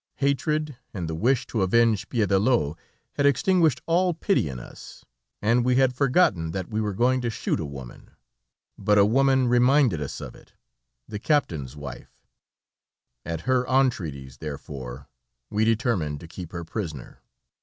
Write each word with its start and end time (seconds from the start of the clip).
Hatred, 0.15 0.77
and 0.95 1.07
the 1.07 1.13
wish 1.13 1.45
to 1.45 1.61
avenge 1.61 2.09
Piédelot 2.09 2.75
had 3.13 3.27
extinguished 3.27 3.81
all 3.85 4.15
pity 4.15 4.49
in 4.49 4.59
us, 4.59 5.05
and 5.43 5.63
we 5.63 5.75
had 5.75 5.93
forgotten 5.93 6.49
that 6.53 6.69
we 6.69 6.81
were 6.81 6.95
going 6.95 7.21
to 7.21 7.29
shoot 7.29 7.59
a 7.59 7.65
woman, 7.67 8.09
but 8.79 8.97
a 8.97 9.05
woman 9.05 9.47
reminded 9.47 10.01
us 10.01 10.19
of 10.19 10.33
it, 10.33 10.53
the 11.07 11.19
captain's 11.19 11.75
wife; 11.75 12.09
at 13.27 13.41
her 13.41 13.63
entreaties, 13.67 14.37
therefore, 14.37 15.07
we 15.51 15.63
determined 15.63 16.19
to 16.19 16.27
keep 16.27 16.51
her 16.51 16.63
prisoner. 16.63 17.21